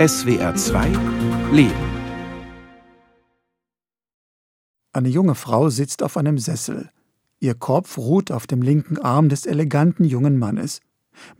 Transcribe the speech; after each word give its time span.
SWR 0.00 0.54
2 0.54 0.92
Leben. 1.52 1.74
Eine 4.94 5.10
junge 5.10 5.34
Frau 5.34 5.68
sitzt 5.68 6.02
auf 6.02 6.16
einem 6.16 6.38
Sessel. 6.38 6.88
Ihr 7.38 7.52
Kopf 7.52 7.98
ruht 7.98 8.30
auf 8.30 8.46
dem 8.46 8.62
linken 8.62 8.96
Arm 8.96 9.28
des 9.28 9.44
eleganten 9.44 10.04
jungen 10.04 10.38
Mannes. 10.38 10.80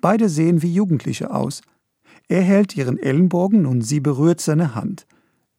Beide 0.03 0.29
sehen 0.29 0.61
wie 0.61 0.75
Jugendliche 0.75 1.31
aus. 1.31 1.63
Er 2.29 2.43
hält 2.43 2.77
ihren 2.77 2.99
Ellenbogen 2.99 3.65
und 3.65 3.81
sie 3.81 4.01
berührt 4.01 4.43
seine 4.43 4.75
Hand. 4.75 5.07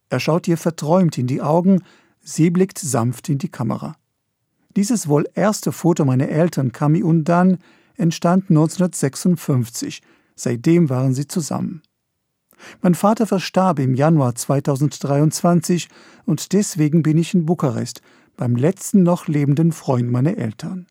Er 0.09 0.19
schaut 0.19 0.47
ihr 0.47 0.57
verträumt 0.57 1.17
in 1.17 1.25
die 1.25 1.41
Augen, 1.41 1.81
sie 2.19 2.51
blickt 2.51 2.77
sanft 2.77 3.29
in 3.29 3.39
die 3.39 3.49
Kamera. 3.49 3.95
Dieses 4.75 5.07
wohl 5.07 5.27
erste 5.33 5.71
Foto 5.71 6.05
meiner 6.05 6.29
Eltern, 6.29 6.71
Kami 6.71 7.01
und 7.01 7.23
Dan, 7.23 7.57
entstand 7.95 8.51
1956. 8.51 10.03
Seitdem 10.35 10.91
waren 10.91 11.15
sie 11.15 11.25
zusammen. 11.25 11.81
Mein 12.81 12.95
Vater 12.95 13.27
verstarb 13.27 13.79
im 13.79 13.95
Januar 13.95 14.35
2023 14.35 15.87
und 16.25 16.53
deswegen 16.53 17.03
bin 17.03 17.17
ich 17.17 17.33
in 17.33 17.45
Bukarest, 17.45 18.01
beim 18.37 18.55
letzten 18.55 19.03
noch 19.03 19.27
lebenden 19.27 19.71
Freund 19.71 20.11
meiner 20.11 20.37
Eltern. 20.37 20.87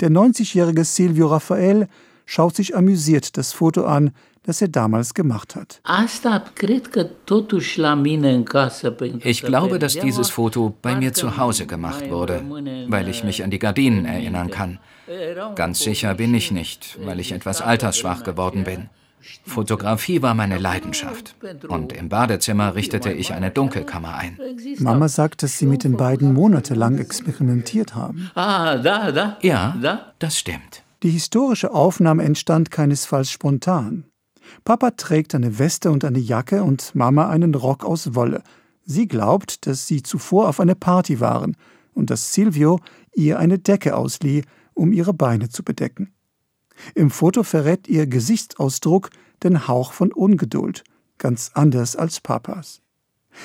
Der 0.00 0.10
90-jährige 0.10 0.84
Silvio 0.84 1.26
Raphael 1.26 1.88
schaut 2.24 2.56
sich 2.56 2.76
amüsiert 2.76 3.36
das 3.36 3.52
Foto 3.52 3.84
an, 3.84 4.12
das 4.42 4.62
er 4.62 4.68
damals 4.68 5.12
gemacht 5.14 5.56
hat. 5.56 5.80
Ich 9.22 9.42
glaube, 9.42 9.78
dass 9.78 9.92
dieses 9.94 10.30
Foto 10.30 10.74
bei 10.82 10.96
mir 10.96 11.12
zu 11.12 11.36
Hause 11.36 11.66
gemacht 11.66 12.10
wurde, 12.10 12.42
weil 12.88 13.08
ich 13.08 13.24
mich 13.24 13.42
an 13.42 13.50
die 13.50 13.58
Gardinen 13.58 14.04
erinnern 14.04 14.50
kann. 14.50 14.78
Ganz 15.56 15.80
sicher 15.80 16.14
bin 16.14 16.34
ich 16.34 16.52
nicht, 16.52 16.98
weil 17.04 17.20
ich 17.20 17.32
etwas 17.32 17.60
altersschwach 17.60 18.22
geworden 18.22 18.64
bin. 18.64 18.88
Fotografie 19.44 20.22
war 20.22 20.34
meine 20.34 20.58
Leidenschaft. 20.58 21.34
Und 21.68 21.92
im 21.92 22.08
Badezimmer 22.08 22.74
richtete 22.74 23.12
ich 23.12 23.32
eine 23.32 23.50
Dunkelkammer 23.50 24.14
ein. 24.14 24.38
Mama 24.78 25.08
sagt, 25.08 25.42
dass 25.42 25.58
Sie 25.58 25.66
mit 25.66 25.84
den 25.84 25.96
beiden 25.96 26.32
monatelang 26.32 26.98
experimentiert 26.98 27.94
haben. 27.94 28.30
Ja, 29.42 30.12
das 30.18 30.38
stimmt. 30.38 30.82
Die 31.02 31.10
historische 31.10 31.72
Aufnahme 31.72 32.24
entstand 32.24 32.70
keinesfalls 32.70 33.30
spontan. 33.30 34.04
Papa 34.64 34.92
trägt 34.92 35.34
eine 35.34 35.58
Weste 35.58 35.90
und 35.90 36.04
eine 36.04 36.18
Jacke 36.18 36.62
und 36.62 36.94
Mama 36.94 37.28
einen 37.28 37.54
Rock 37.54 37.84
aus 37.84 38.14
Wolle. 38.14 38.42
Sie 38.84 39.08
glaubt, 39.08 39.66
dass 39.66 39.86
sie 39.86 40.02
zuvor 40.02 40.48
auf 40.48 40.60
einer 40.60 40.74
Party 40.74 41.20
waren 41.20 41.56
und 41.94 42.10
dass 42.10 42.32
Silvio 42.32 42.80
ihr 43.14 43.38
eine 43.38 43.58
Decke 43.58 43.96
auslieh, 43.96 44.42
um 44.74 44.92
ihre 44.92 45.14
Beine 45.14 45.48
zu 45.48 45.62
bedecken. 45.64 46.12
Im 46.94 47.10
Foto 47.10 47.42
verrät 47.42 47.88
ihr 47.88 48.06
Gesichtsausdruck 48.06 49.10
den 49.42 49.68
Hauch 49.68 49.92
von 49.92 50.12
Ungeduld, 50.12 50.84
ganz 51.18 51.50
anders 51.54 51.96
als 51.96 52.20
Papas. 52.20 52.80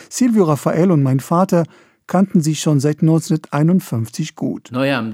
Silvio 0.10 0.46
Raphael 0.46 0.92
und 0.92 1.04
mein 1.04 1.20
Vater 1.20 1.66
kannten 2.08 2.42
sich 2.42 2.60
schon 2.60 2.80
seit 2.82 3.02
1951 3.02 4.36
gut. 4.36 4.72
Wir 4.74 5.14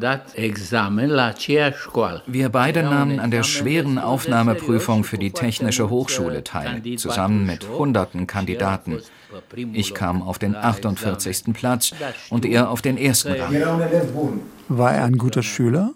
beide 2.49 2.83
nahmen 2.83 3.19
an 3.19 3.29
der 3.29 3.43
schweren 3.43 3.99
Aufnahmeprüfung 3.99 5.03
für 5.03 5.19
die 5.19 5.31
Technische 5.31 5.91
Hochschule 5.91 6.43
teil, 6.43 6.81
zusammen 6.97 7.45
mit 7.45 7.69
hunderten 7.69 8.25
Kandidaten. 8.25 8.99
Ich 9.73 9.93
kam 9.93 10.23
auf 10.23 10.39
den 10.39 10.55
48. 10.55 11.53
Platz 11.53 11.91
und 12.31 12.45
er 12.45 12.71
auf 12.71 12.81
den 12.81 12.97
ersten 12.97 13.33
Rang. 13.33 13.53
War 14.67 14.93
er 14.93 15.05
ein 15.05 15.19
guter 15.19 15.43
Schüler? 15.43 15.93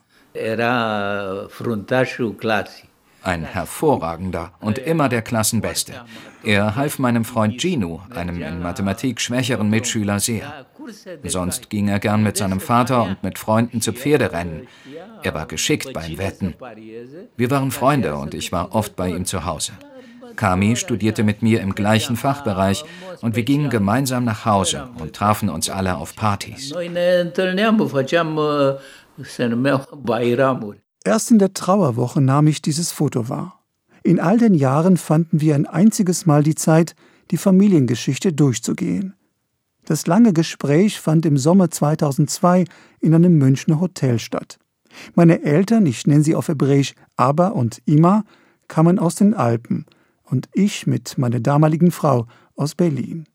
Ein 3.23 3.43
hervorragender 3.43 4.53
und 4.59 4.79
immer 4.79 5.07
der 5.09 5.21
Klassenbeste. 5.21 5.93
Er 6.43 6.75
half 6.75 6.97
meinem 6.97 7.23
Freund 7.23 7.61
Gino, 7.61 8.01
einem 8.15 8.41
in 8.41 8.61
Mathematik 8.61 9.21
schwächeren 9.21 9.69
Mitschüler, 9.69 10.19
sehr. 10.19 10.65
Sonst 11.23 11.69
ging 11.69 11.87
er 11.87 11.99
gern 11.99 12.23
mit 12.23 12.37
seinem 12.37 12.59
Vater 12.59 13.03
und 13.03 13.23
mit 13.23 13.37
Freunden 13.37 13.81
zu 13.81 13.93
Pferderennen. 13.93 14.67
Er 15.21 15.33
war 15.35 15.45
geschickt 15.45 15.93
beim 15.93 16.17
Wetten. 16.17 16.55
Wir 17.37 17.51
waren 17.51 17.69
Freunde 17.69 18.15
und 18.15 18.33
ich 18.33 18.51
war 18.51 18.73
oft 18.73 18.95
bei 18.95 19.09
ihm 19.09 19.25
zu 19.25 19.45
Hause. 19.45 19.73
Kami 20.35 20.75
studierte 20.75 21.23
mit 21.23 21.41
mir 21.41 21.61
im 21.61 21.75
gleichen 21.75 22.15
Fachbereich 22.15 22.83
und 23.21 23.35
wir 23.35 23.43
gingen 23.43 23.69
gemeinsam 23.69 24.23
nach 24.23 24.45
Hause 24.45 24.89
und 24.99 25.13
trafen 25.13 25.49
uns 25.49 25.69
alle 25.69 25.97
auf 25.97 26.15
Partys. 26.15 26.73
Erst 31.03 31.31
in 31.31 31.39
der 31.39 31.53
Trauerwoche 31.53 32.21
nahm 32.21 32.47
ich 32.47 32.61
dieses 32.61 32.91
Foto 32.91 33.29
wahr. 33.29 33.59
In 34.03 34.19
all 34.19 34.37
den 34.37 34.53
Jahren 34.53 34.97
fanden 34.97 35.41
wir 35.41 35.55
ein 35.55 35.67
einziges 35.67 36.25
Mal 36.25 36.43
die 36.43 36.55
Zeit, 36.55 36.95
die 37.31 37.37
Familiengeschichte 37.37 38.33
durchzugehen. 38.33 39.13
Das 39.85 40.07
lange 40.07 40.33
Gespräch 40.33 40.99
fand 40.99 41.25
im 41.25 41.37
Sommer 41.37 41.71
2002 41.71 42.65
in 42.99 43.13
einem 43.13 43.37
Münchner 43.37 43.79
Hotel 43.79 44.19
statt. 44.19 44.59
Meine 45.15 45.41
Eltern, 45.43 45.85
ich 45.85 46.05
nenne 46.05 46.23
sie 46.23 46.35
auf 46.35 46.47
Hebräisch 46.47 46.93
Abba 47.15 47.47
und 47.47 47.81
Ima, 47.85 48.23
kamen 48.67 48.99
aus 48.99 49.15
den 49.15 49.33
Alpen 49.33 49.85
und 50.23 50.49
ich 50.53 50.87
mit 50.87 51.17
meiner 51.17 51.39
damaligen 51.39 51.91
Frau 51.91 52.27
aus 52.55 52.75
Berlin. 52.75 53.25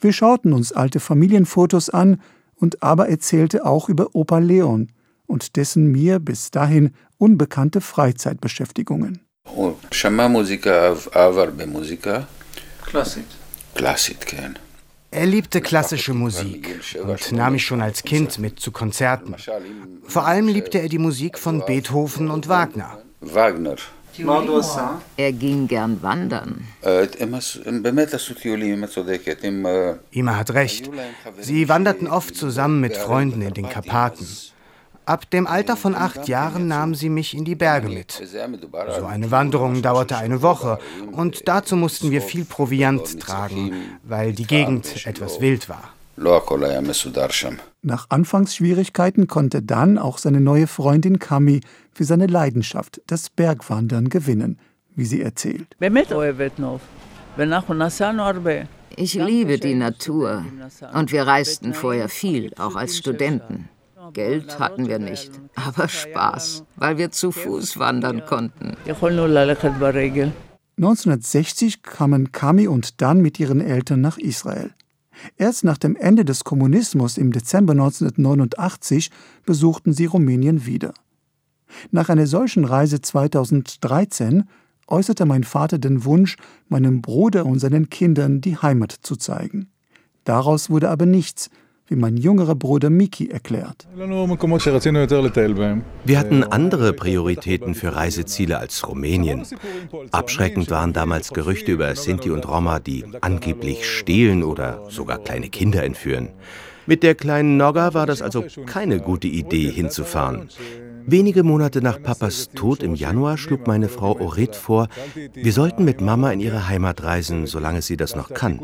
Wir 0.00 0.12
schauten 0.12 0.52
uns 0.52 0.72
alte 0.72 1.00
Familienfotos 1.00 1.90
an 1.90 2.20
und 2.56 2.82
Abba 2.82 3.04
erzählte 3.04 3.64
auch 3.64 3.88
über 3.88 4.14
Opa 4.14 4.38
Leon, 4.38 4.88
und 5.26 5.56
dessen 5.56 5.90
mir 5.90 6.18
bis 6.18 6.50
dahin 6.50 6.94
unbekannte 7.18 7.80
Freizeitbeschäftigungen. 7.80 9.20
Er 15.10 15.26
liebte 15.26 15.60
klassische 15.60 16.14
Musik 16.14 16.80
und 17.02 17.32
nahm 17.32 17.52
mich 17.52 17.64
schon 17.64 17.80
als 17.80 18.02
Kind 18.02 18.38
mit 18.38 18.60
zu 18.60 18.70
Konzerten. 18.72 19.34
Vor 20.04 20.26
allem 20.26 20.48
liebte 20.48 20.80
er 20.80 20.88
die 20.88 20.98
Musik 20.98 21.38
von 21.38 21.64
Beethoven 21.64 22.30
und 22.30 22.48
Wagner. 22.48 22.98
Er 25.16 25.32
ging 25.32 25.68
gern 25.68 26.02
wandern. 26.02 26.66
Ima 30.10 30.36
hat 30.36 30.54
recht. 30.54 30.90
Sie 31.40 31.68
wanderten 31.68 32.06
oft 32.08 32.36
zusammen 32.36 32.80
mit 32.80 32.96
Freunden 32.96 33.42
in 33.42 33.54
den 33.54 33.68
Karpaten. 33.68 34.26
Ab 35.06 35.30
dem 35.30 35.46
Alter 35.46 35.76
von 35.76 35.94
acht 35.94 36.26
Jahren 36.26 36.66
nahm 36.66 36.96
sie 36.96 37.08
mich 37.08 37.32
in 37.32 37.44
die 37.44 37.54
Berge 37.54 37.88
mit. 37.88 38.10
So 38.10 39.04
eine 39.06 39.30
Wanderung 39.30 39.80
dauerte 39.80 40.16
eine 40.16 40.42
Woche 40.42 40.80
und 41.12 41.46
dazu 41.46 41.76
mussten 41.76 42.10
wir 42.10 42.22
viel 42.22 42.44
Proviant 42.44 43.20
tragen, 43.20 43.72
weil 44.02 44.32
die 44.32 44.46
Gegend 44.46 45.06
etwas 45.06 45.40
wild 45.40 45.68
war. 45.68 45.92
Nach 47.86 48.06
Anfangsschwierigkeiten 48.08 49.28
konnte 49.28 49.62
dann 49.62 49.96
auch 49.96 50.18
seine 50.18 50.40
neue 50.40 50.66
Freundin 50.66 51.20
Kami 51.20 51.60
für 51.92 52.02
seine 52.02 52.26
Leidenschaft, 52.26 53.00
das 53.06 53.30
Bergwandern, 53.30 54.08
gewinnen, 54.08 54.58
wie 54.96 55.04
sie 55.04 55.22
erzählt. 55.22 55.68
Ich 58.96 59.14
liebe 59.14 59.58
die 59.60 59.74
Natur 59.74 60.44
und 60.94 61.12
wir 61.12 61.22
reisten 61.28 61.74
vorher 61.74 62.08
viel, 62.08 62.52
auch 62.58 62.74
als 62.74 62.98
Studenten. 62.98 63.68
Geld 64.14 64.58
hatten 64.58 64.88
wir 64.88 64.98
nicht, 64.98 65.30
aber 65.54 65.86
Spaß, 65.86 66.64
weil 66.74 66.98
wir 66.98 67.12
zu 67.12 67.30
Fuß 67.30 67.78
wandern 67.78 68.24
konnten. 68.26 68.76
1960 70.78 71.82
kamen 71.82 72.32
Kami 72.32 72.66
und 72.66 73.00
Dan 73.00 73.20
mit 73.20 73.38
ihren 73.38 73.60
Eltern 73.60 74.00
nach 74.00 74.18
Israel. 74.18 74.72
Erst 75.36 75.64
nach 75.64 75.78
dem 75.78 75.96
Ende 75.96 76.24
des 76.24 76.44
Kommunismus 76.44 77.18
im 77.18 77.32
Dezember 77.32 77.72
1989 77.72 79.10
besuchten 79.44 79.92
sie 79.92 80.06
Rumänien 80.06 80.66
wieder. 80.66 80.92
Nach 81.90 82.08
einer 82.08 82.26
solchen 82.26 82.64
Reise 82.64 83.00
2013 83.00 84.44
äußerte 84.86 85.26
mein 85.26 85.44
Vater 85.44 85.78
den 85.78 86.04
Wunsch, 86.04 86.36
meinem 86.68 87.02
Bruder 87.02 87.46
und 87.46 87.58
seinen 87.58 87.90
Kindern 87.90 88.40
die 88.40 88.56
Heimat 88.56 88.92
zu 88.92 89.16
zeigen. 89.16 89.68
Daraus 90.24 90.70
wurde 90.70 90.90
aber 90.90 91.06
nichts, 91.06 91.50
wie 91.88 91.96
mein 91.96 92.16
jüngerer 92.16 92.54
Bruder 92.54 92.90
Miki 92.90 93.28
erklärt. 93.30 93.86
Wir 96.04 96.18
hatten 96.18 96.44
andere 96.44 96.92
Prioritäten 96.92 97.74
für 97.74 97.94
Reiseziele 97.94 98.58
als 98.58 98.88
Rumänien. 98.88 99.42
Abschreckend 100.10 100.70
waren 100.70 100.92
damals 100.92 101.30
Gerüchte 101.32 101.72
über 101.72 101.94
Sinti 101.94 102.30
und 102.30 102.48
Roma, 102.48 102.80
die 102.80 103.04
angeblich 103.20 103.86
stehlen 103.86 104.42
oder 104.42 104.82
sogar 104.88 105.18
kleine 105.18 105.48
Kinder 105.48 105.84
entführen. 105.84 106.30
Mit 106.88 107.02
der 107.02 107.16
kleinen 107.16 107.56
Nogga 107.56 107.94
war 107.94 108.06
das 108.06 108.22
also 108.22 108.44
keine 108.64 109.00
gute 109.00 109.26
Idee, 109.26 109.70
hinzufahren. 109.70 110.48
Wenige 111.08 111.44
Monate 111.44 111.82
nach 111.82 112.02
Papas 112.02 112.48
Tod 112.54 112.82
im 112.82 112.96
Januar 112.96 113.38
schlug 113.38 113.68
meine 113.68 113.88
Frau 113.88 114.18
Orit 114.18 114.56
vor, 114.56 114.88
wir 115.34 115.52
sollten 115.52 115.84
mit 115.84 116.00
Mama 116.00 116.32
in 116.32 116.40
ihre 116.40 116.68
Heimat 116.68 117.04
reisen, 117.04 117.46
solange 117.46 117.80
sie 117.80 117.96
das 117.96 118.16
noch 118.16 118.34
kann. 118.34 118.60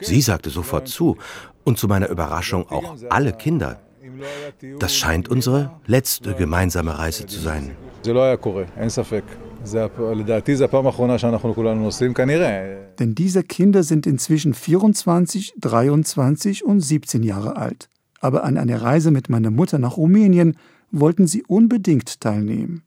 Sie 0.00 0.20
sagte 0.20 0.50
sofort 0.50 0.88
zu 0.88 1.16
und 1.64 1.78
zu 1.78 1.88
meiner 1.88 2.10
Überraschung 2.10 2.68
auch 2.68 2.96
alle 3.08 3.32
Kinder. 3.32 3.80
Das 4.78 4.94
scheint 4.94 5.28
unsere 5.28 5.70
letzte 5.86 6.34
gemeinsame 6.34 6.98
Reise 6.98 7.24
zu 7.26 7.40
sein. 7.40 7.70
Denn 12.98 13.14
diese 13.14 13.42
Kinder 13.42 13.82
sind 13.82 14.06
inzwischen 14.06 14.54
24, 14.54 15.54
23 15.58 16.64
und 16.64 16.80
17 16.80 17.22
Jahre 17.22 17.56
alt. 17.56 17.88
Aber 18.20 18.44
an 18.44 18.58
einer 18.58 18.80
Reise 18.80 19.10
mit 19.10 19.28
meiner 19.28 19.50
Mutter 19.50 19.78
nach 19.78 19.96
Rumänien 19.96 20.56
wollten 20.90 21.26
sie 21.26 21.42
unbedingt 21.44 22.20
teilnehmen. 22.20 22.82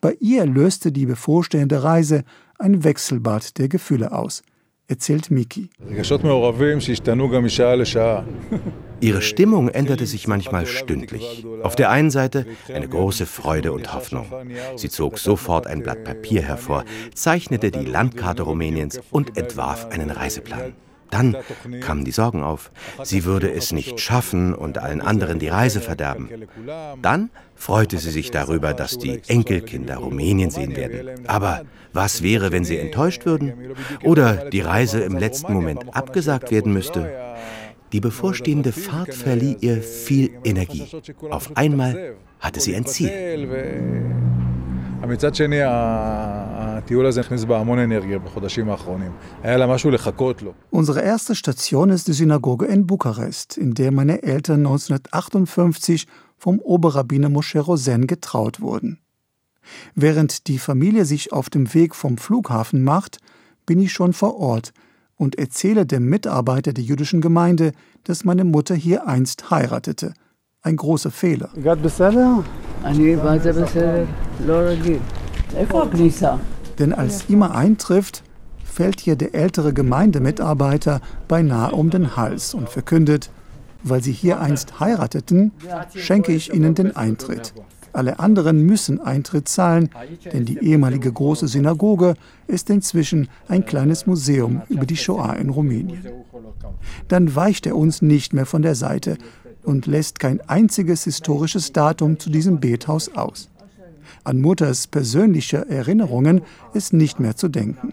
Bei 0.00 0.16
ihr 0.20 0.46
löste 0.46 0.92
die 0.92 1.06
bevorstehende 1.06 1.82
Reise 1.82 2.24
ein 2.58 2.84
Wechselbad 2.84 3.58
der 3.58 3.68
Gefühle 3.68 4.12
aus, 4.12 4.42
erzählt 4.88 5.30
Miki. 5.30 5.68
Ihre 9.00 9.20
Stimmung 9.20 9.68
änderte 9.68 10.06
sich 10.06 10.26
manchmal 10.26 10.66
stündlich. 10.66 11.46
Auf 11.62 11.76
der 11.76 11.90
einen 11.90 12.10
Seite 12.10 12.46
eine 12.72 12.88
große 12.88 13.26
Freude 13.26 13.72
und 13.72 13.92
Hoffnung. 13.92 14.26
Sie 14.76 14.88
zog 14.88 15.18
sofort 15.18 15.66
ein 15.66 15.82
Blatt 15.82 16.04
Papier 16.04 16.42
hervor, 16.42 16.84
zeichnete 17.14 17.70
die 17.70 17.84
Landkarte 17.84 18.44
Rumäniens 18.44 19.00
und 19.10 19.36
entwarf 19.36 19.88
einen 19.90 20.10
Reiseplan. 20.10 20.72
Dann 21.10 21.36
kamen 21.80 22.04
die 22.04 22.10
Sorgen 22.10 22.42
auf. 22.42 22.70
Sie 23.02 23.24
würde 23.24 23.50
es 23.50 23.72
nicht 23.72 24.00
schaffen 24.00 24.54
und 24.54 24.78
allen 24.78 25.00
anderen 25.00 25.38
die 25.38 25.48
Reise 25.48 25.80
verderben. 25.80 26.28
Dann 27.02 27.30
freute 27.54 27.98
sie 27.98 28.10
sich 28.10 28.30
darüber, 28.30 28.74
dass 28.74 28.98
die 28.98 29.20
Enkelkinder 29.26 29.96
Rumänien 29.96 30.50
sehen 30.50 30.76
werden. 30.76 31.26
Aber 31.26 31.62
was 31.92 32.22
wäre, 32.22 32.52
wenn 32.52 32.64
sie 32.64 32.78
enttäuscht 32.78 33.24
würden? 33.24 33.74
Oder 34.04 34.50
die 34.50 34.60
Reise 34.60 35.00
im 35.00 35.16
letzten 35.16 35.54
Moment 35.54 35.94
abgesagt 35.94 36.50
werden 36.50 36.72
müsste? 36.72 37.10
Die 37.92 38.00
bevorstehende 38.00 38.72
Fahrt 38.72 39.14
verlieh 39.14 39.56
ihr 39.60 39.80
viel 39.82 40.30
Energie. 40.44 40.86
Auf 41.30 41.56
einmal 41.56 42.16
hatte 42.40 42.60
sie 42.60 42.74
ein 42.74 42.84
Ziel. 42.84 43.10
Unsere 50.70 51.02
erste 51.02 51.34
Station 51.34 51.90
ist 51.90 52.08
die 52.08 52.12
Synagoge 52.12 52.66
in 52.66 52.86
Bukarest, 52.86 53.56
in 53.56 53.74
der 53.74 53.92
meine 53.92 54.22
Eltern 54.22 54.66
1958 54.66 56.06
vom 56.36 56.58
Oberrabbiner 56.58 57.28
Moshe 57.28 57.60
Rosen 57.60 58.06
getraut 58.06 58.60
wurden. 58.60 59.00
Während 59.94 60.46
die 60.46 60.58
Familie 60.58 61.04
sich 61.04 61.32
auf 61.32 61.50
dem 61.50 61.72
Weg 61.74 61.94
vom 61.94 62.18
Flughafen 62.18 62.84
macht, 62.84 63.18
bin 63.64 63.80
ich 63.80 63.92
schon 63.92 64.12
vor 64.12 64.38
Ort– 64.38 64.72
und 65.16 65.38
erzähle 65.38 65.86
dem 65.86 66.08
Mitarbeiter 66.08 66.72
der 66.72 66.84
jüdischen 66.84 67.20
Gemeinde, 67.20 67.72
dass 68.04 68.24
meine 68.24 68.44
Mutter 68.44 68.74
hier 68.74 69.06
einst 69.06 69.50
heiratete. 69.50 70.14
Ein 70.62 70.76
großer 70.76 71.10
Fehler. 71.10 71.50
Denn 76.78 76.92
als 76.92 77.28
Ima 77.28 77.52
eintrifft, 77.52 78.22
fällt 78.64 79.00
hier 79.00 79.16
der 79.16 79.34
ältere 79.34 79.72
Gemeindemitarbeiter 79.72 81.00
beinahe 81.28 81.72
um 81.72 81.90
den 81.90 82.16
Hals 82.16 82.52
und 82.52 82.68
verkündet, 82.68 83.30
weil 83.82 84.02
sie 84.02 84.12
hier 84.12 84.40
einst 84.40 84.80
heirateten, 84.80 85.52
schenke 85.94 86.32
ich 86.32 86.52
ihnen 86.52 86.74
den 86.74 86.94
Eintritt. 86.94 87.54
Alle 87.92 88.18
anderen 88.18 88.66
müssen 88.66 89.00
Eintritt 89.00 89.48
zahlen, 89.48 89.88
denn 90.30 90.44
die 90.44 90.58
ehemalige 90.58 91.10
große 91.10 91.48
Synagoge 91.48 92.14
ist 92.46 92.68
inzwischen 92.68 93.28
ein 93.48 93.64
kleines 93.64 94.06
Museum 94.06 94.60
über 94.68 94.84
die 94.84 94.98
Shoah 94.98 95.34
in 95.36 95.48
Rumänien. 95.48 96.04
Dann 97.08 97.34
weicht 97.34 97.64
er 97.64 97.76
uns 97.76 98.02
nicht 98.02 98.34
mehr 98.34 98.44
von 98.44 98.60
der 98.60 98.74
Seite 98.74 99.16
und 99.62 99.86
lässt 99.86 100.20
kein 100.20 100.42
einziges 100.42 101.04
historisches 101.04 101.72
Datum 101.72 102.18
zu 102.18 102.28
diesem 102.28 102.60
Bethaus 102.60 103.14
aus. 103.16 103.48
An 104.26 104.40
Mutters 104.40 104.86
persönliche 104.86 105.68
Erinnerungen 105.68 106.42
ist 106.74 106.92
nicht 106.92 107.20
mehr 107.20 107.36
zu 107.36 107.48
denken. 107.48 107.92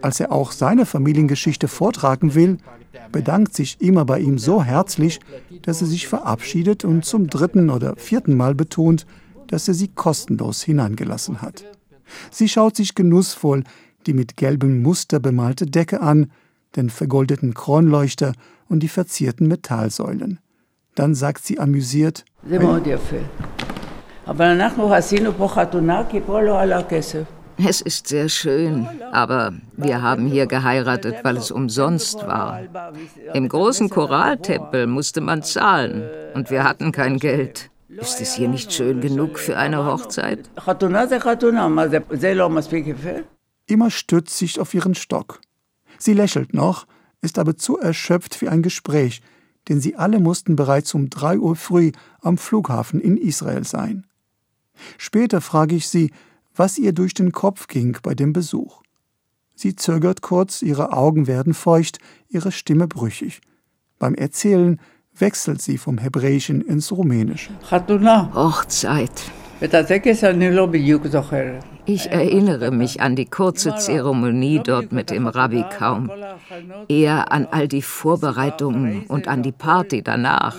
Als 0.00 0.20
er 0.20 0.30
auch 0.32 0.52
seine 0.52 0.86
Familiengeschichte 0.86 1.68
vortragen 1.68 2.34
will, 2.34 2.58
bedankt 3.12 3.54
sich 3.54 3.80
immer 3.80 4.04
bei 4.04 4.20
ihm 4.20 4.38
so 4.38 4.62
herzlich, 4.62 5.20
dass 5.62 5.80
er 5.80 5.86
sich 5.86 6.06
verabschiedet 6.06 6.84
und 6.84 7.04
zum 7.04 7.28
dritten 7.28 7.70
oder 7.70 7.96
vierten 7.96 8.36
Mal 8.36 8.54
betont, 8.54 9.06
dass 9.48 9.68
er 9.68 9.74
sie 9.74 9.88
kostenlos 9.88 10.62
hineingelassen 10.62 11.42
hat. 11.42 11.64
Sie 12.30 12.48
schaut 12.48 12.76
sich 12.76 12.94
genussvoll 12.94 13.64
die 14.06 14.12
mit 14.12 14.36
gelbem 14.36 14.82
Muster 14.82 15.20
bemalte 15.20 15.66
Decke 15.66 16.00
an, 16.00 16.30
den 16.76 16.90
vergoldeten 16.90 17.54
Kronleuchter 17.54 18.32
und 18.68 18.80
die 18.80 18.88
verzierten 18.88 19.48
Metallsäulen. 19.48 20.38
Dann 20.94 21.14
sagt 21.14 21.44
sie 21.44 21.58
amüsiert, 21.58 22.24
es 27.58 27.80
ist 27.80 28.08
sehr 28.08 28.28
schön, 28.28 28.88
aber 29.12 29.52
wir 29.76 30.02
haben 30.02 30.26
hier 30.26 30.46
geheiratet, 30.46 31.16
weil 31.22 31.36
es 31.36 31.50
umsonst 31.50 32.26
war. 32.26 32.60
Im 33.34 33.48
großen 33.48 33.88
Choraltempel 33.88 34.88
musste 34.88 35.20
man 35.20 35.42
zahlen 35.42 36.02
und 36.34 36.50
wir 36.50 36.64
hatten 36.64 36.92
kein 36.92 37.18
Geld. 37.18 37.70
Ist 37.88 38.20
es 38.20 38.34
hier 38.34 38.48
nicht 38.48 38.72
schön 38.72 39.00
genug 39.00 39.38
für 39.38 39.56
eine 39.56 39.86
Hochzeit? 39.86 40.50
Immer 43.66 43.90
stützt 43.90 44.36
sich 44.36 44.60
auf 44.60 44.74
ihren 44.74 44.94
Stock. 44.94 45.40
Sie 45.98 46.12
lächelt 46.12 46.52
noch, 46.52 46.86
ist 47.22 47.38
aber 47.38 47.56
zu 47.56 47.78
erschöpft 47.78 48.34
für 48.34 48.50
ein 48.50 48.62
Gespräch, 48.62 49.22
denn 49.68 49.80
sie 49.80 49.96
alle 49.96 50.18
mussten 50.18 50.56
bereits 50.56 50.94
um 50.94 51.10
drei 51.10 51.38
Uhr 51.38 51.56
früh 51.56 51.92
am 52.20 52.38
Flughafen 52.38 53.00
in 53.00 53.16
Israel 53.16 53.64
sein. 53.64 54.04
Später 54.98 55.40
frage 55.40 55.74
ich 55.74 55.88
sie, 55.88 56.10
was 56.54 56.78
ihr 56.78 56.92
durch 56.92 57.14
den 57.14 57.32
Kopf 57.32 57.66
ging 57.68 57.98
bei 58.02 58.14
dem 58.14 58.32
Besuch. 58.32 58.82
Sie 59.54 59.74
zögert 59.74 60.22
kurz, 60.22 60.62
ihre 60.62 60.92
Augen 60.92 61.26
werden 61.26 61.54
feucht, 61.54 61.98
ihre 62.28 62.52
Stimme 62.52 62.88
brüchig. 62.88 63.40
Beim 63.98 64.14
Erzählen 64.14 64.78
wechselt 65.14 65.62
sie 65.62 65.78
vom 65.78 65.98
Hebräischen 65.98 66.60
ins 66.60 66.92
Rumänische. 66.92 67.50
Hochzeit. 68.34 69.30
Ich 71.86 72.10
erinnere 72.10 72.70
mich 72.70 73.00
an 73.00 73.16
die 73.16 73.26
kurze 73.26 73.76
Zeremonie 73.76 74.60
dort 74.62 74.92
mit 74.92 75.10
dem 75.10 75.26
Rabbi 75.26 75.64
kaum. 75.78 76.10
Eher 76.88 77.32
an 77.32 77.46
all 77.50 77.68
die 77.68 77.82
Vorbereitungen 77.82 79.04
und 79.06 79.28
an 79.28 79.42
die 79.42 79.52
Party 79.52 80.02
danach. 80.02 80.56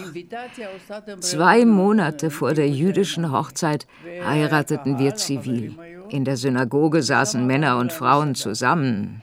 Zwei 1.19 1.65
Monate 1.65 2.29
vor 2.29 2.53
der 2.53 2.69
jüdischen 2.69 3.31
Hochzeit 3.31 3.87
heirateten 4.25 4.99
wir 4.99 5.15
zivil. 5.15 5.75
In 6.09 6.23
der 6.23 6.37
Synagoge 6.37 7.03
saßen 7.03 7.45
Männer 7.45 7.77
und 7.77 7.91
Frauen 7.91 8.33
zusammen. 8.33 9.21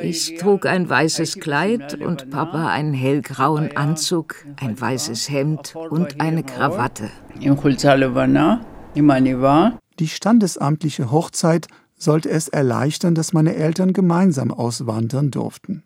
Ich 0.00 0.36
trug 0.36 0.66
ein 0.66 0.88
weißes 0.90 1.38
Kleid 1.38 1.94
und 2.00 2.30
Papa 2.30 2.68
einen 2.68 2.92
hellgrauen 2.92 3.76
Anzug, 3.76 4.34
ein 4.60 4.80
weißes 4.80 5.30
Hemd 5.30 5.76
und 5.76 6.20
eine 6.20 6.42
Krawatte. 6.42 7.10
Die 9.98 10.08
standesamtliche 10.08 11.10
Hochzeit 11.10 11.68
sollte 11.96 12.30
es 12.30 12.48
erleichtern, 12.48 13.14
dass 13.14 13.32
meine 13.32 13.54
Eltern 13.54 13.92
gemeinsam 13.92 14.50
auswandern 14.50 15.30
durften. 15.30 15.84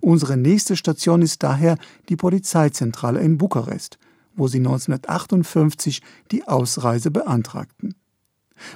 Unsere 0.00 0.36
nächste 0.36 0.76
Station 0.76 1.22
ist 1.22 1.42
daher 1.42 1.78
die 2.08 2.16
Polizeizentrale 2.16 3.20
in 3.20 3.38
Bukarest, 3.38 3.98
wo 4.34 4.48
sie 4.48 4.58
1958 4.58 6.02
die 6.30 6.46
Ausreise 6.46 7.10
beantragten. 7.10 7.94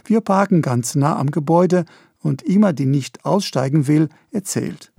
Wir 0.05 0.21
parken 0.21 0.63
ganz 0.63 0.95
nah 0.95 1.19
am 1.19 1.31
Gebäude 1.31 1.85
und 2.21 2.43
Ima, 2.43 2.73
die 2.73 2.87
nicht 2.87 3.25
aussteigen 3.25 3.89
will, 3.89 4.09
erzählt. 4.31 4.93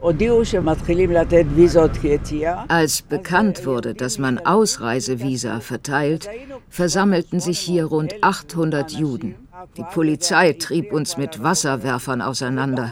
Als 2.67 3.01
bekannt 3.01 3.65
wurde, 3.65 3.93
dass 3.93 4.19
man 4.19 4.39
Ausreisevisa 4.39 5.61
verteilt, 5.61 6.29
versammelten 6.69 7.39
sich 7.39 7.59
hier 7.59 7.85
rund 7.85 8.13
800 8.21 8.91
Juden. 8.91 9.35
Die 9.77 9.83
Polizei 9.83 10.53
trieb 10.53 10.93
uns 10.93 11.17
mit 11.17 11.41
Wasserwerfern 11.41 12.21
auseinander. 12.21 12.91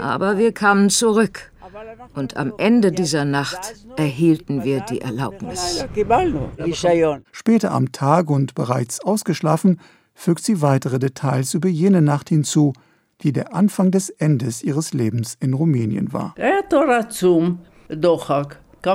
Aber 0.00 0.38
wir 0.38 0.52
kamen 0.52 0.90
zurück. 0.90 1.50
Und 2.14 2.36
am 2.36 2.52
Ende 2.58 2.92
dieser 2.92 3.24
Nacht 3.24 3.74
erhielten 3.96 4.64
wir 4.64 4.80
die 4.80 5.00
Erlaubnis. 5.00 5.84
Später 7.32 7.70
am 7.72 7.92
Tag 7.92 8.30
und 8.30 8.54
bereits 8.54 9.00
ausgeschlafen, 9.00 9.80
fügt 10.14 10.44
sie 10.44 10.60
weitere 10.60 10.98
Details 10.98 11.54
über 11.54 11.68
jene 11.68 12.02
Nacht 12.02 12.28
hinzu, 12.28 12.72
die 13.22 13.32
der 13.32 13.54
Anfang 13.54 13.90
des 13.90 14.10
Endes 14.10 14.62
ihres 14.62 14.92
Lebens 14.92 15.36
in 15.40 15.54
Rumänien 15.54 16.12
war. 16.12 16.34
Wir 18.82 18.94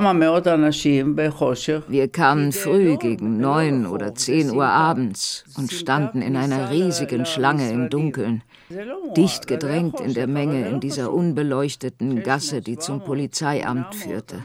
kamen 2.08 2.52
früh 2.52 2.98
gegen 2.98 3.38
neun 3.38 3.86
oder 3.86 4.16
zehn 4.16 4.50
Uhr 4.50 4.66
abends 4.66 5.44
und 5.58 5.72
standen 5.72 6.24
in 6.24 6.36
einer 6.36 6.72
riesigen 6.72 7.28
Schlange 7.28 7.70
im 7.70 7.92
Dunkeln, 7.92 8.42
dicht 9.16 9.46
gedrängt 9.46 10.00
in 10.00 10.16
der 10.16 10.26
Menge 10.26 10.68
in 10.68 10.80
dieser 10.80 11.14
unbeleuchteten 11.14 12.24
Gasse, 12.24 12.62
die 12.62 12.80
zum 12.80 13.04
Polizeiamt 13.04 13.94
führte. 13.94 14.40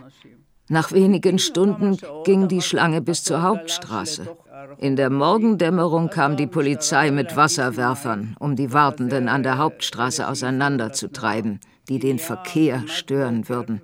Nach 0.69 0.93
wenigen 0.93 1.39
Stunden 1.39 1.97
ging 2.25 2.47
die 2.47 2.61
Schlange 2.61 3.01
bis 3.01 3.25
zur 3.25 3.43
Hauptstraße. 3.43 4.37
In 4.77 4.95
der 4.95 5.09
Morgendämmerung 5.09 6.11
kam 6.11 6.37
die 6.37 6.47
Polizei 6.47 7.11
mit 7.11 7.35
Wasserwerfern, 7.35 8.37
um 8.39 8.57
die 8.57 8.75
Wartenden 8.75 9.29
an 9.29 9.43
der 9.43 9.57
Hauptstraße 9.57 10.29
auseinanderzutreiben, 10.29 11.61
die 11.89 11.99
den 11.99 12.19
Verkehr 12.19 12.83
stören 12.87 13.49
würden. 13.49 13.81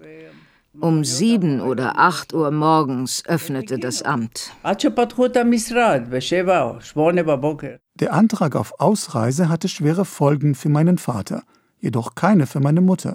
Um 0.81 1.05
sieben 1.05 1.61
oder 1.61 1.99
acht 1.99 2.33
Uhr 2.35 2.51
morgens 2.51 3.23
öffnete 3.27 3.79
das 3.79 4.03
Amt. 4.03 4.51
Der 7.95 8.13
Antrag 8.13 8.57
auf 8.57 8.81
Ausreise 8.81 9.49
hatte 9.49 9.69
schwere 9.69 10.05
Folgen 10.05 10.55
für 10.55 10.69
meinen 10.69 10.99
Vater, 10.99 11.45
jedoch 11.79 12.15
keine 12.15 12.47
für 12.47 12.61
meine 12.61 12.83
Mutter. 12.83 13.15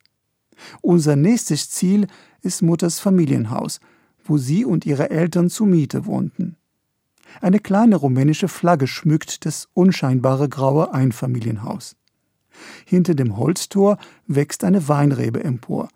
Unser 0.81 1.17
nächstes 1.17 1.71
Ziel 1.71 2.07
ist 2.43 2.62
Mutters 2.62 3.00
Familienhaus, 3.00 3.81
wo 4.25 4.39
sie 4.39 4.65
und 4.65 4.87
ihre 4.87 5.11
Eltern 5.11 5.50
zu 5.50 5.65
Miete 5.65 6.07
wohnten. 6.07 6.57
Eine 7.41 7.61
kleine 7.61 7.97
rumänische 7.97 8.49
Flagge 8.49 8.87
schmückt 8.87 9.47
das 9.47 9.69
unscheinbare 9.73 10.49
graue 10.49 10.93
Einfamilienhaus. 10.93 11.97
Hinter 12.85 13.15
dem 13.15 13.37
Holztor 13.37 13.99
wächst 14.27 14.65
eine 14.65 14.89
Weinrebe 14.89 15.43
empor. 15.43 15.89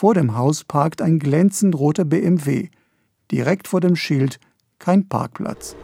Vor 0.00 0.14
dem 0.14 0.34
Haus 0.34 0.64
parkt 0.64 1.02
ein 1.02 1.18
glänzend 1.18 1.74
roter 1.74 2.06
BMW. 2.06 2.70
Direkt 3.30 3.68
vor 3.68 3.82
dem 3.82 3.96
Schild 3.96 4.40
kein 4.78 5.06
Parkplatz. 5.10 5.76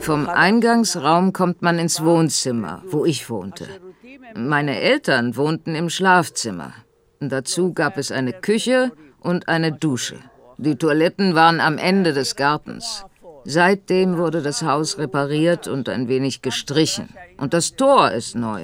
Vom 0.00 0.28
Eingangsraum 0.28 1.32
kommt 1.32 1.62
man 1.62 1.78
ins 1.78 2.04
Wohnzimmer, 2.04 2.82
wo 2.88 3.04
ich 3.04 3.30
wohnte. 3.30 3.68
Meine 4.34 4.80
Eltern 4.80 5.36
wohnten 5.36 5.76
im 5.76 5.88
Schlafzimmer. 5.88 6.72
Dazu 7.20 7.72
gab 7.72 7.96
es 7.96 8.10
eine 8.10 8.32
Küche 8.32 8.90
und 9.20 9.46
eine 9.46 9.70
Dusche. 9.70 10.16
Die 10.58 10.74
Toiletten 10.74 11.36
waren 11.36 11.60
am 11.60 11.78
Ende 11.78 12.12
des 12.12 12.34
Gartens. 12.34 13.04
Seitdem 13.44 14.16
wurde 14.16 14.42
das 14.42 14.64
Haus 14.64 14.98
repariert 14.98 15.68
und 15.68 15.88
ein 15.88 16.08
wenig 16.08 16.42
gestrichen. 16.42 17.08
Und 17.36 17.54
das 17.54 17.76
Tor 17.76 18.10
ist 18.10 18.34
neu. 18.34 18.62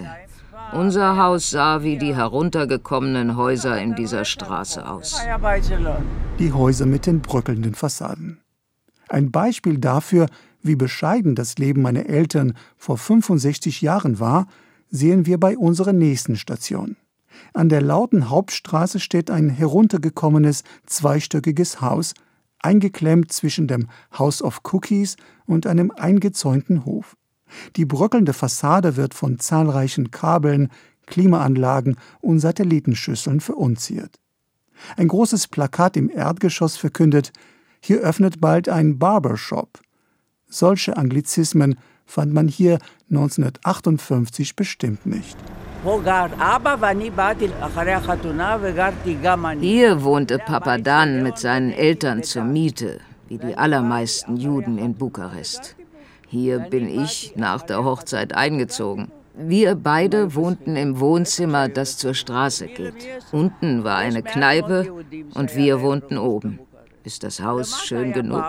Unser 0.73 1.19
Haus 1.19 1.51
sah 1.51 1.83
wie 1.83 1.99
die 1.99 2.17
heruntergekommenen 2.17 3.37
Häuser 3.37 3.79
in 3.79 3.95
dieser 3.95 4.25
Straße 4.25 4.89
aus. 4.89 5.21
Die 6.39 6.53
Häuser 6.53 6.87
mit 6.87 7.05
den 7.05 7.21
bröckelnden 7.21 7.75
Fassaden. 7.75 8.41
Ein 9.11 9.31
Beispiel 9.31 9.77
dafür, 9.77 10.29
wie 10.63 10.75
bescheiden 10.75 11.35
das 11.35 11.59
Leben 11.59 11.83
meiner 11.83 12.07
Eltern 12.07 12.55
vor 12.79 12.97
65 12.97 13.83
Jahren 13.83 14.19
war, 14.19 14.47
sehen 14.89 15.27
wir 15.27 15.39
bei 15.39 15.59
unserer 15.59 15.93
nächsten 15.93 16.37
Station. 16.37 16.97
An 17.53 17.69
der 17.69 17.83
lauten 17.83 18.31
Hauptstraße 18.31 18.99
steht 18.99 19.31
ein 19.31 19.51
heruntergekommenes, 19.51 20.65
zweistöckiges 20.87 21.83
Haus, 21.83 22.15
eingeklemmt 22.61 23.31
zwischen 23.31 23.67
dem 23.67 23.89
House 24.19 24.41
of 24.41 24.61
Cookies 24.73 25.17
und 25.45 25.67
einem 25.67 25.91
eingezäunten 25.91 26.87
Hof. 26.87 27.15
Die 27.77 27.85
bröckelnde 27.85 28.33
Fassade 28.33 28.97
wird 28.97 29.15
von 29.15 29.39
zahlreichen 29.39 30.11
Kabeln, 30.11 30.69
Klimaanlagen 31.07 31.97
und 32.21 32.41
Satellitenschüsseln 32.41 33.41
verunziert. 33.41 34.19
Ein 34.97 35.09
großes 35.09 35.49
Plakat 35.49 35.97
im 35.97 36.11
Erdgeschoss 36.11 36.77
verkündet, 36.77 37.33
hier 37.81 38.01
öffnet 38.01 38.41
bald 38.41 38.69
ein 38.69 38.99
Barbershop. 38.99 39.81
Solche 40.49 40.97
Anglizismen 40.97 41.77
fand 42.07 42.33
man 42.33 42.49
hier 42.49 42.79
1958 43.11 44.55
bestimmt 44.57 45.07
nicht. 45.07 45.37
Hier 49.61 50.05
wohnte 50.05 50.39
Papa 50.39 50.79
Dan 50.79 51.23
mit 51.23 51.39
seinen 51.39 51.73
Eltern 51.73 52.23
zur 52.23 52.45
Miete, 52.45 53.01
wie 53.29 53.39
die 53.39 53.57
allermeisten 53.57 54.37
Juden 54.37 54.79
in 54.79 54.95
Bukarest. 54.95 55.75
Hier 56.33 56.61
bin 56.61 56.89
ich 56.89 57.35
nach 57.37 57.61
der 57.61 57.85
Hochzeit 57.85 58.35
eingezogen. 58.35 59.13
Wir 59.35 59.75
beide 59.75 60.35
wohnten 60.35 60.77
im 60.77 60.99
Wohnzimmer, 60.99 61.69
das 61.69 61.99
zur 61.99 62.15
Straße 62.15 62.69
geht. 62.69 62.95
Unten 63.33 63.85
war 63.85 63.99
eine 63.99 64.23
Kneipe 64.23 64.91
und 65.35 65.55
wir 65.55 65.83
wohnten 65.83 66.17
oben. 66.17 66.59
Ist 67.05 67.23
das 67.23 67.43
Haus 67.43 67.83
schön 67.83 68.15
genug? 68.15 68.43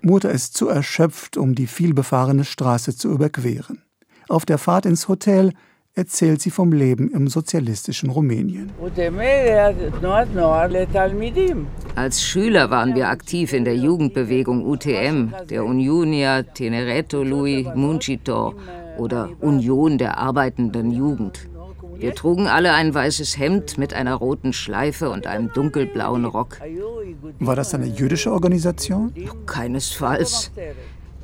Mutter 0.00 0.30
ist 0.30 0.56
zu 0.56 0.70
erschöpft, 0.70 1.36
um 1.36 1.54
die 1.54 1.66
vielbefahrene 1.66 2.44
Straße 2.46 2.96
zu 2.96 3.10
überqueren. 3.10 3.82
Auf 4.30 4.46
der 4.46 4.56
Fahrt 4.56 4.86
ins 4.86 5.08
Hotel 5.08 5.52
erzählt 5.94 6.40
sie 6.40 6.50
vom 6.50 6.72
Leben 6.72 7.10
im 7.10 7.28
sozialistischen 7.28 8.10
Rumänien. 8.10 8.70
Als 11.94 12.22
Schüler 12.22 12.70
waren 12.70 12.94
wir 12.94 13.08
aktiv 13.08 13.52
in 13.52 13.64
der 13.64 13.76
Jugendbewegung 13.76 14.66
UTM, 14.66 15.32
der 15.48 15.64
Uniunia 15.64 16.42
Teneretului 16.42 17.68
Muncitor 17.74 18.54
oder 18.98 19.30
Union 19.40 19.98
der 19.98 20.18
arbeitenden 20.18 20.90
Jugend. 20.90 21.48
Wir 21.96 22.14
trugen 22.14 22.48
alle 22.48 22.72
ein 22.72 22.92
weißes 22.92 23.38
Hemd 23.38 23.78
mit 23.78 23.94
einer 23.94 24.14
roten 24.14 24.52
Schleife 24.52 25.10
und 25.10 25.28
einem 25.28 25.52
dunkelblauen 25.52 26.24
Rock. 26.24 26.60
War 27.38 27.56
das 27.56 27.72
eine 27.72 27.86
jüdische 27.86 28.32
Organisation? 28.32 29.14
Keinesfalls. 29.46 30.50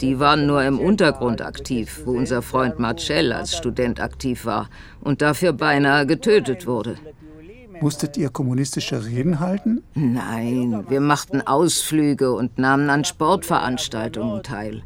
Die 0.00 0.18
waren 0.18 0.46
nur 0.46 0.62
im 0.64 0.78
Untergrund 0.78 1.42
aktiv, 1.42 2.02
wo 2.04 2.12
unser 2.12 2.40
Freund 2.40 2.78
Marcel 2.78 3.32
als 3.32 3.54
Student 3.56 4.00
aktiv 4.00 4.46
war 4.46 4.70
und 5.00 5.20
dafür 5.20 5.52
beinahe 5.52 6.06
getötet 6.06 6.66
wurde. 6.66 6.96
Musstet 7.82 8.16
ihr 8.16 8.28
kommunistische 8.28 9.04
Reden 9.06 9.40
halten? 9.40 9.82
Nein, 9.94 10.84
wir 10.88 11.00
machten 11.00 11.40
Ausflüge 11.40 12.32
und 12.32 12.58
nahmen 12.58 12.90
an 12.90 13.04
Sportveranstaltungen 13.04 14.42
teil. 14.42 14.82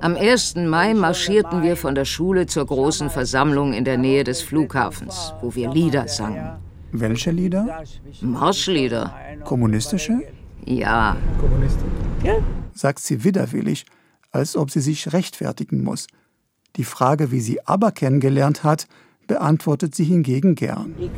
Am 0.00 0.14
1. 0.16 0.56
Mai 0.56 0.94
marschierten 0.94 1.62
wir 1.62 1.76
von 1.76 1.94
der 1.94 2.04
Schule 2.04 2.46
zur 2.46 2.66
großen 2.66 3.10
Versammlung 3.10 3.72
in 3.72 3.84
der 3.84 3.96
Nähe 3.96 4.24
des 4.24 4.40
Flughafens, 4.42 5.34
wo 5.40 5.54
wir 5.54 5.70
Lieder 5.70 6.08
sangen. 6.08 6.58
Welche 6.92 7.30
Lieder? 7.30 7.82
Marschlieder. 8.20 9.14
Kommunistische? 9.44 10.20
Ja. 10.64 11.16
Kommunistin? 11.40 11.88
Ja. 12.22 12.34
Sagt 12.72 13.00
sie 13.00 13.24
widerwillig 13.24 13.84
als 14.34 14.56
ob 14.56 14.70
sie 14.70 14.80
sich 14.80 15.12
rechtfertigen 15.12 15.82
muss. 15.82 16.08
Die 16.76 16.84
Frage, 16.84 17.30
wie 17.30 17.40
sie 17.40 17.64
aber 17.66 17.92
kennengelernt 17.92 18.64
hat, 18.64 18.88
beantwortet 19.26 19.94
sie 19.94 20.04
hingegen 20.04 20.56
gern. 20.56 20.94
Ich 20.98 21.12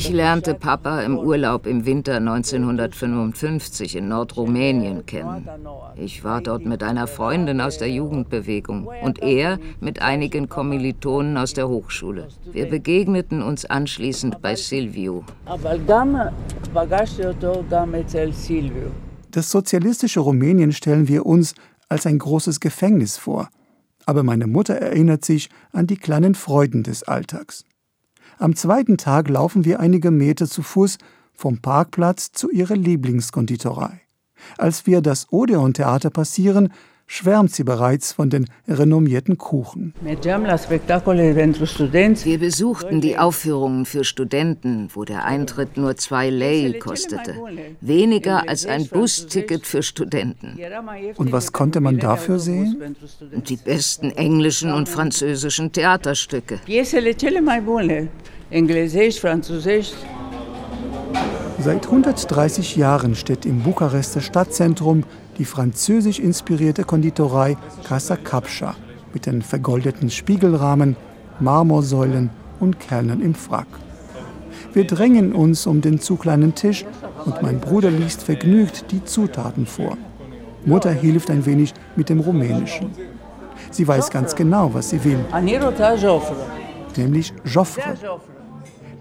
lernte 0.00 0.54
Papa 0.54 1.02
im 1.02 1.18
Urlaub 1.18 1.66
im 1.66 1.84
Winter 1.84 2.16
1955 2.16 3.96
in 3.96 4.08
Nordrumänien 4.08 5.04
kennen. 5.04 5.46
Ich 5.96 6.24
war 6.24 6.40
dort 6.40 6.64
mit 6.64 6.82
einer 6.82 7.06
Freundin 7.06 7.60
aus 7.60 7.76
der 7.76 7.90
Jugendbewegung 7.90 8.88
und 9.02 9.22
er 9.22 9.58
mit 9.80 10.00
einigen 10.00 10.48
Kommilitonen 10.48 11.36
aus 11.36 11.52
der 11.52 11.68
Hochschule. 11.68 12.28
Wir 12.50 12.70
begegneten 12.70 13.42
uns 13.42 13.66
anschließend 13.66 14.40
bei 14.40 14.56
Silvio. 14.56 15.24
Das 19.30 19.50
sozialistische 19.50 20.20
Rumänien 20.20 20.72
stellen 20.72 21.06
wir 21.08 21.26
uns 21.26 21.54
als 21.90 22.06
ein 22.06 22.18
großes 22.18 22.60
Gefängnis 22.60 23.18
vor. 23.18 23.50
Aber 24.06 24.22
meine 24.22 24.46
Mutter 24.46 24.74
erinnert 24.74 25.24
sich 25.24 25.50
an 25.72 25.86
die 25.86 25.98
kleinen 25.98 26.34
Freuden 26.34 26.82
des 26.82 27.02
Alltags. 27.02 27.64
Am 28.42 28.56
zweiten 28.56 28.96
Tag 28.96 29.28
laufen 29.28 29.64
wir 29.64 29.78
einige 29.78 30.10
Meter 30.10 30.48
zu 30.48 30.62
Fuß 30.62 30.98
vom 31.32 31.58
Parkplatz 31.58 32.32
zu 32.32 32.50
ihrer 32.50 32.74
Lieblingskonditorei. 32.74 34.00
Als 34.58 34.84
wir 34.84 35.00
das 35.00 35.28
Odeon-Theater 35.32 36.10
passieren, 36.10 36.72
schwärmt 37.06 37.54
sie 37.54 37.62
bereits 37.62 38.12
von 38.12 38.30
den 38.30 38.46
renommierten 38.66 39.38
Kuchen. 39.38 39.94
Wir 40.02 40.16
besuchten 42.38 43.00
die 43.00 43.18
Aufführungen 43.18 43.84
für 43.84 44.02
Studenten, 44.02 44.88
wo 44.94 45.04
der 45.04 45.24
Eintritt 45.24 45.76
nur 45.76 45.96
zwei 45.96 46.30
Lei 46.30 46.78
kostete. 46.80 47.34
Weniger 47.80 48.48
als 48.48 48.66
ein 48.66 48.88
Busticket 48.88 49.66
für 49.66 49.82
Studenten. 49.82 50.58
Und 51.16 51.30
was 51.32 51.52
konnte 51.52 51.80
man 51.80 51.98
dafür 51.98 52.38
sehen? 52.38 52.96
Die 53.46 53.56
besten 53.56 54.10
englischen 54.10 54.72
und 54.72 54.88
französischen 54.88 55.70
Theaterstücke. 55.70 56.60
Seit 61.58 61.86
130 61.86 62.76
Jahren 62.76 63.14
steht 63.14 63.46
im 63.46 63.60
Bukarester 63.60 64.20
Stadtzentrum 64.20 65.04
die 65.38 65.44
französisch 65.44 66.18
inspirierte 66.18 66.84
Konditorei 66.84 67.56
Casa 67.84 68.16
Capscha 68.16 68.74
mit 69.14 69.26
den 69.26 69.42
vergoldeten 69.42 70.10
Spiegelrahmen, 70.10 70.96
Marmorsäulen 71.40 72.30
und 72.60 72.78
Kellnern 72.78 73.22
im 73.22 73.34
Frack. 73.34 73.68
Wir 74.74 74.86
drängen 74.86 75.32
uns 75.32 75.66
um 75.66 75.80
den 75.80 75.98
zu 76.00 76.16
kleinen 76.16 76.54
Tisch 76.54 76.84
und 77.24 77.40
mein 77.42 77.58
Bruder 77.58 77.90
liest 77.90 78.22
vergnügt 78.22 78.90
die 78.90 79.04
Zutaten 79.04 79.66
vor. 79.66 79.96
Mutter 80.64 80.92
hilft 80.92 81.30
ein 81.30 81.46
wenig 81.46 81.72
mit 81.96 82.08
dem 82.08 82.20
Rumänischen. 82.20 82.90
Sie 83.70 83.86
weiß 83.88 84.10
ganz 84.10 84.34
genau, 84.34 84.74
was 84.74 84.90
sie 84.90 85.02
will. 85.04 85.18
Nämlich 86.96 87.32
Joffre. 87.44 87.94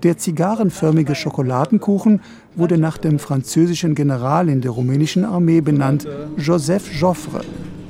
Der 0.03 0.17
zigarrenförmige 0.17 1.13
Schokoladenkuchen 1.13 2.21
wurde 2.55 2.77
nach 2.77 2.97
dem 2.97 3.19
französischen 3.19 3.93
General 3.93 4.49
in 4.49 4.61
der 4.61 4.71
rumänischen 4.71 5.25
Armee 5.25 5.61
benannt, 5.61 6.07
Joseph 6.37 6.91
Joffre, 6.91 7.41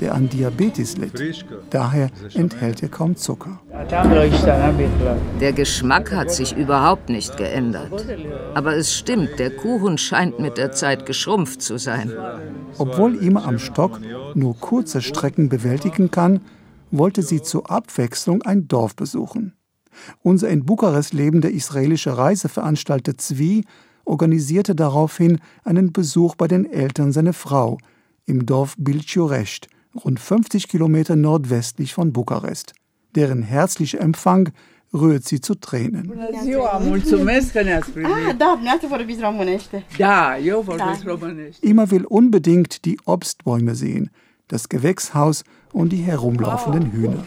der 0.02 0.14
an 0.14 0.28
Diabetes 0.28 0.98
litt. 0.98 1.46
Daher 1.70 2.10
enthält 2.34 2.84
er 2.84 2.90
kaum 2.90 3.16
Zucker. 3.16 3.62
Der 5.40 5.54
Geschmack 5.54 6.12
hat 6.12 6.32
sich 6.32 6.56
überhaupt 6.56 7.10
nicht 7.10 7.38
geändert. 7.38 8.06
Aber 8.56 8.76
es 8.76 8.94
stimmt, 8.94 9.40
der 9.40 9.52
Kuchen 9.52 9.98
scheint 9.98 10.40
mit 10.40 10.58
der 10.58 10.74
Zeit 10.74 11.06
geschrumpft 11.06 11.62
zu 11.62 11.78
sein. 11.78 12.12
Obwohl 12.78 13.16
Ima 13.24 13.46
am 13.46 13.58
Stock 13.58 14.02
nur 14.36 14.58
kurze 14.60 15.02
Strecken 15.02 15.48
bewältigen 15.48 16.12
kann, 16.12 16.42
wollte 16.92 17.22
sie 17.22 17.42
zur 17.42 17.72
Abwechslung 17.72 18.42
ein 18.42 18.68
Dorf 18.68 18.96
besuchen. 18.98 19.54
Unser 20.22 20.50
in 20.50 20.66
Bukarest 20.66 21.14
lebender 21.14 21.50
israelischer 21.50 22.14
Reiseveranstalter 22.18 23.18
Zvi 23.18 23.64
organisierte 24.06 24.76
daraufhin 24.76 25.40
einen 25.64 25.94
Besuch 25.94 26.36
bei 26.36 26.48
den 26.48 26.72
Eltern 26.72 27.12
seiner 27.12 27.34
Frau 27.34 27.78
im 28.26 28.46
Dorf 28.46 28.76
Bilciurești, 28.78 29.70
rund 30.04 30.20
50 30.20 30.68
Kilometer 30.68 31.16
nordwestlich 31.16 31.94
von 31.94 32.14
Bukarest. 32.14 32.74
Deren 33.16 33.42
herzlicher 33.44 34.00
Empfang 34.00 34.52
rührt 34.94 35.26
sie 35.26 35.42
zu 35.42 35.56
Tränen. 35.56 36.12
Immer 41.62 41.92
will 41.92 42.06
unbedingt 42.06 42.86
die 42.86 42.98
Obstbäume 43.06 43.76
sehen, 43.76 44.10
das 44.48 44.70
Gewächshaus 44.70 45.44
und 45.72 45.90
die 45.90 45.98
herumlaufenden 45.98 46.92
Hühner. 46.92 47.26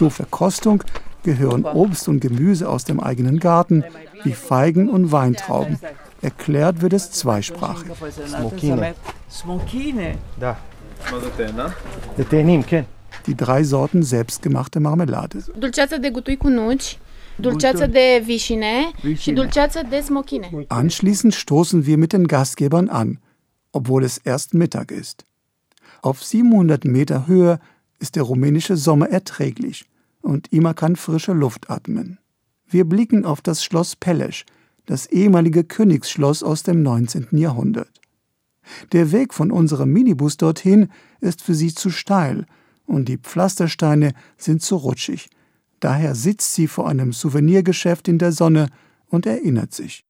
Zur 0.00 0.10
Verkostung 0.10 0.82
gehören 1.24 1.66
Obst 1.66 2.08
und 2.08 2.20
Gemüse 2.20 2.66
aus 2.70 2.84
dem 2.84 3.00
eigenen 3.00 3.38
Garten, 3.38 3.84
wie 4.22 4.32
Feigen 4.32 4.88
und 4.88 5.12
Weintrauben. 5.12 5.78
Erklärt 6.22 6.80
wird 6.80 6.94
es 6.94 7.10
zweisprachig. 7.10 7.90
Die 13.26 13.36
drei 13.36 13.62
Sorten 13.62 14.02
selbstgemachte 14.02 14.80
Marmelade. 14.80 15.44
Anschließend 20.70 21.34
stoßen 21.34 21.84
wir 21.84 21.98
mit 21.98 22.14
den 22.14 22.26
Gastgebern 22.26 22.88
an, 22.88 23.18
obwohl 23.72 24.04
es 24.04 24.16
erst 24.16 24.54
Mittag 24.54 24.92
ist. 24.92 25.26
Auf 26.00 26.24
700 26.24 26.86
Meter 26.86 27.26
Höhe 27.26 27.60
ist 27.98 28.16
der 28.16 28.22
rumänische 28.22 28.78
Sommer 28.78 29.10
erträglich 29.10 29.84
und 30.22 30.52
Ima 30.52 30.74
kann 30.74 30.96
frische 30.96 31.32
Luft 31.32 31.70
atmen. 31.70 32.18
Wir 32.66 32.84
blicken 32.84 33.24
auf 33.24 33.40
das 33.40 33.64
Schloss 33.64 33.96
Pelesch, 33.96 34.44
das 34.86 35.06
ehemalige 35.06 35.64
Königsschloss 35.64 36.42
aus 36.42 36.62
dem 36.62 36.82
19. 36.82 37.28
Jahrhundert. 37.32 38.00
Der 38.92 39.12
Weg 39.12 39.34
von 39.34 39.50
unserem 39.50 39.92
Minibus 39.92 40.36
dorthin 40.36 40.88
ist 41.20 41.42
für 41.42 41.54
sie 41.54 41.74
zu 41.74 41.90
steil 41.90 42.46
und 42.86 43.08
die 43.08 43.18
Pflastersteine 43.18 44.12
sind 44.36 44.62
zu 44.62 44.76
rutschig. 44.76 45.30
Daher 45.80 46.14
sitzt 46.14 46.54
sie 46.54 46.66
vor 46.66 46.88
einem 46.88 47.12
Souvenirgeschäft 47.12 48.08
in 48.08 48.18
der 48.18 48.32
Sonne 48.32 48.68
und 49.10 49.26
erinnert 49.26 49.74
sich. 49.74 50.04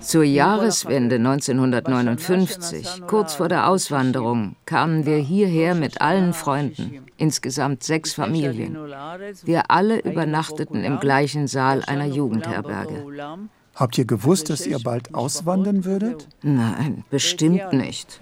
Zur 0.00 0.24
Jahreswende 0.24 1.16
1959, 1.16 3.02
kurz 3.06 3.34
vor 3.34 3.48
der 3.48 3.68
Auswanderung, 3.68 4.56
kamen 4.66 5.06
wir 5.06 5.16
hierher 5.16 5.74
mit 5.74 6.00
allen 6.00 6.32
Freunden, 6.32 7.06
insgesamt 7.16 7.82
sechs 7.82 8.12
Familien. 8.14 8.76
Wir 9.44 9.70
alle 9.70 10.00
übernachteten 10.00 10.84
im 10.84 10.98
gleichen 11.00 11.46
Saal 11.46 11.82
einer 11.86 12.06
Jugendherberge. 12.06 13.04
Habt 13.74 13.98
ihr 13.98 14.04
gewusst, 14.04 14.50
dass 14.50 14.66
ihr 14.66 14.78
bald 14.78 15.14
auswandern 15.14 15.84
würdet? 15.84 16.28
Nein, 16.42 17.04
bestimmt 17.10 17.72
nicht. 17.72 18.20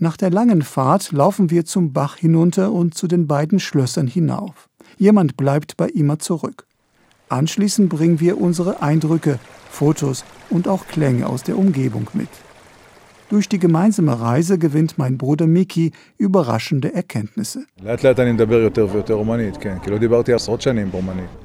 Nach 0.00 0.16
der 0.16 0.30
langen 0.30 0.62
Fahrt 0.62 1.10
laufen 1.10 1.50
wir 1.50 1.64
zum 1.64 1.92
Bach 1.92 2.16
hinunter 2.16 2.70
und 2.70 2.94
zu 2.94 3.08
den 3.08 3.26
beiden 3.26 3.58
Schlössern 3.58 4.06
hinauf. 4.06 4.68
Jemand 4.96 5.36
bleibt 5.36 5.76
bei 5.76 5.88
Ima 5.88 6.20
zurück. 6.20 6.66
Anschließend 7.28 7.88
bringen 7.88 8.20
wir 8.20 8.40
unsere 8.40 8.80
Eindrücke, 8.80 9.40
Fotos 9.68 10.24
und 10.50 10.68
auch 10.68 10.86
Klänge 10.86 11.26
aus 11.26 11.42
der 11.42 11.58
Umgebung 11.58 12.06
mit. 12.12 12.28
Durch 13.30 13.46
die 13.46 13.58
gemeinsame 13.58 14.18
Reise 14.18 14.58
gewinnt 14.58 14.96
mein 14.96 15.18
Bruder 15.18 15.46
Miki 15.46 15.92
überraschende 16.16 16.94
Erkenntnisse. 16.94 17.66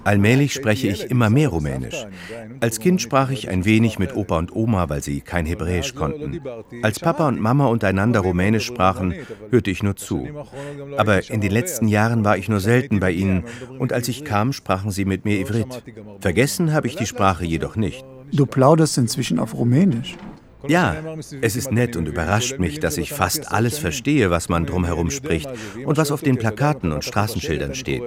Allmählich 0.06 0.54
spreche 0.54 0.88
ich 0.88 1.12
immer 1.12 1.30
mehr 1.30 1.50
Rumänisch. 1.50 2.08
Als 2.62 2.80
Kind 2.80 3.02
sprach 3.02 3.32
ich 3.32 3.50
ein 3.50 3.65
wenig 3.65 4.00
mit 4.00 4.15
Opa 4.15 4.38
und 4.38 4.56
Oma, 4.56 4.88
weil 4.88 5.04
sie 5.04 5.19
kein 5.19 5.46
Hebräisch 5.46 5.93
konnten. 5.93 6.39
Als 6.82 7.00
Papa 7.00 7.28
und 7.28 7.41
Mama 7.41 7.67
untereinander 7.67 8.22
Rumänisch 8.22 8.65
sprachen, 8.65 9.13
hörte 9.50 9.69
ich 9.69 9.84
nur 9.84 9.98
zu. 9.98 10.28
Aber 10.96 11.30
in 11.30 11.41
den 11.41 11.52
letzten 11.52 11.89
Jahren 11.89 12.24
war 12.24 12.38
ich 12.38 12.48
nur 12.48 12.62
selten 12.62 13.02
bei 13.02 13.12
ihnen 13.12 13.43
und 13.78 13.91
als 13.91 14.08
ich 14.08 14.24
kam, 14.24 14.54
sprachen 14.54 14.91
sie 14.91 15.04
mit 15.04 15.26
mir 15.26 15.38
Ivrit. 15.38 15.84
Vergessen 16.22 16.72
habe 16.72 16.88
ich 16.88 16.96
die 16.96 17.08
Sprache 17.08 17.43
jedoch 17.43 17.76
nicht. 17.76 18.06
Du 18.32 18.46
plauderst 18.46 18.98
inzwischen 18.98 19.38
auf 19.38 19.54
Rumänisch. 19.54 20.15
Ja, 20.67 20.95
es 21.41 21.56
ist 21.56 21.71
nett 21.71 21.95
und 21.95 22.08
überrascht 22.08 22.60
mich, 22.60 22.80
dass 22.80 22.97
ich 22.97 23.12
fast 23.12 23.52
alles 23.52 23.78
verstehe, 23.78 24.30
was 24.30 24.49
man 24.49 24.65
drumherum 24.65 25.12
spricht 25.12 25.49
und 25.86 25.97
was 25.97 26.12
auf 26.12 26.21
den 26.21 26.38
Plakaten 26.38 26.91
und 26.91 27.04
Straßenschildern 27.04 27.76
steht. 27.76 28.04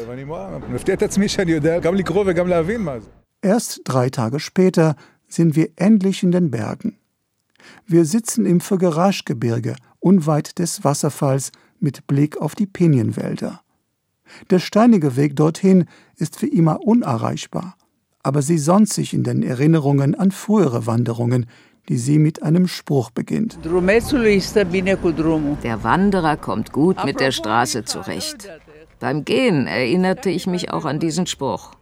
Erst 3.42 3.80
drei 3.84 4.10
Tage 4.10 4.40
später 4.40 4.96
sind 5.28 5.56
wir 5.56 5.68
endlich 5.76 6.22
in 6.22 6.32
den 6.32 6.50
Bergen. 6.50 6.98
Wir 7.86 8.04
sitzen 8.04 8.46
im 8.46 8.60
Fögerasch-Gebirge, 8.60 9.76
unweit 10.00 10.58
des 10.58 10.84
Wasserfalls, 10.84 11.52
mit 11.78 12.06
Blick 12.06 12.38
auf 12.38 12.54
die 12.54 12.66
Pinienwälder. 12.66 13.60
Der 14.50 14.58
steinige 14.58 15.16
Weg 15.16 15.36
dorthin 15.36 15.86
ist 16.16 16.36
für 16.38 16.46
immer 16.46 16.80
unerreichbar, 16.84 17.76
aber 18.22 18.42
sie 18.42 18.58
sonnt 18.58 18.88
sich 18.88 19.14
in 19.14 19.22
den 19.22 19.42
Erinnerungen 19.42 20.14
an 20.14 20.30
frühere 20.30 20.86
Wanderungen, 20.86 21.46
die 21.88 21.96
sie 21.98 22.18
mit 22.18 22.42
einem 22.42 22.66
Spruch 22.66 23.10
beginnt. 23.10 23.58
Der 25.62 25.84
Wanderer 25.84 26.36
kommt 26.36 26.72
gut 26.72 27.04
mit 27.04 27.20
der 27.20 27.32
Straße 27.32 27.84
zurecht. 27.84 28.48
Beim 28.98 29.24
Gehen 29.24 29.66
erinnerte 29.66 30.30
ich 30.30 30.46
mich 30.46 30.72
auch 30.72 30.84
an 30.84 30.98
diesen 30.98 31.26
Spruch. 31.26 31.72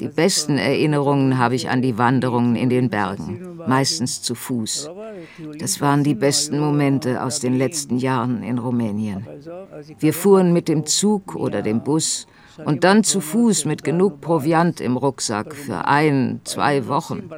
Die 0.00 0.08
besten 0.08 0.58
Erinnerungen 0.58 1.38
habe 1.38 1.54
ich 1.54 1.70
an 1.70 1.80
die 1.80 1.96
Wanderungen 1.96 2.54
in 2.54 2.68
den 2.68 2.90
Bergen, 2.90 3.58
meistens 3.66 4.20
zu 4.20 4.34
Fuß. 4.34 4.90
Das 5.58 5.80
waren 5.80 6.04
die 6.04 6.14
besten 6.14 6.58
Momente 6.58 7.22
aus 7.22 7.40
den 7.40 7.56
letzten 7.56 7.96
Jahren 7.96 8.42
in 8.42 8.58
Rumänien. 8.58 9.26
Wir 9.98 10.12
fuhren 10.12 10.52
mit 10.52 10.68
dem 10.68 10.84
Zug 10.84 11.34
oder 11.34 11.62
dem 11.62 11.82
Bus 11.82 12.26
und 12.64 12.84
dann 12.84 13.04
zu 13.04 13.20
Fuß 13.20 13.64
mit 13.64 13.84
genug 13.84 14.20
Proviant 14.20 14.80
im 14.80 14.96
Rucksack 14.96 15.54
für 15.54 15.86
ein, 15.86 16.40
zwei 16.44 16.88
Wochen. 16.88 17.28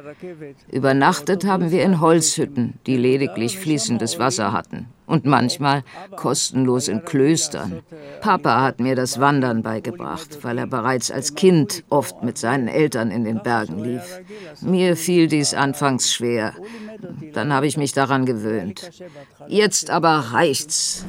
Übernachtet 0.71 1.45
haben 1.45 1.71
wir 1.71 1.83
in 1.83 1.99
Holzhütten, 1.99 2.79
die 2.85 2.97
lediglich 2.97 3.59
fließendes 3.59 4.19
Wasser 4.19 4.51
hatten 4.51 4.87
und 5.09 5.25
manchmal 5.25 5.83
kostenlos 6.15 6.87
in 6.87 7.03
Klöstern. 7.03 7.81
Papa 8.21 8.61
hat 8.61 8.79
mir 8.79 8.95
das 8.95 9.19
Wandern 9.19 9.63
beigebracht, 9.63 10.43
weil 10.43 10.59
er 10.59 10.67
bereits 10.67 11.09
als 11.11 11.35
Kind 11.35 11.83
oft 11.89 12.23
mit 12.23 12.37
seinen 12.37 12.67
Eltern 12.67 13.09
in 13.11 13.23
den 13.23 13.41
Bergen 13.41 13.79
lief. 13.79 14.21
Mir 14.61 14.95
fiel 14.95 15.27
dies 15.27 15.53
anfangs 15.53 16.13
schwer. 16.13 16.53
Dann 17.33 17.51
habe 17.51 17.67
ich 17.67 17.75
mich 17.75 17.91
daran 17.91 18.25
gewöhnt. 18.25 18.89
Jetzt 19.47 19.89
aber 19.89 20.09
reicht's. 20.31 21.05